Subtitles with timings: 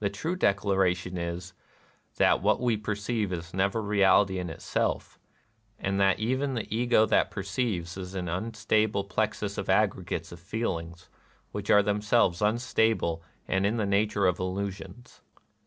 [0.00, 1.54] The true declaration is,
[2.16, 5.18] that what we perceive is never reality in itself,
[5.78, 10.30] and that even the Ego that perceives" is an unstable 224 NIRVANA plexus of aggregates
[10.30, 11.08] of feelings
[11.54, 15.22] whicli are themselves unstable and in the nature of illu sions.